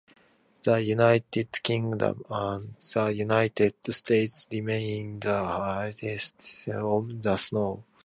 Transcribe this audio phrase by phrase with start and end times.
[0.63, 7.83] The United Kingdom and the United States remain the highest syndicators of the show.